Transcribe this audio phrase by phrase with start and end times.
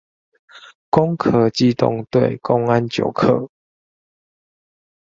[0.89, 3.51] 攻殼機動隊公安九課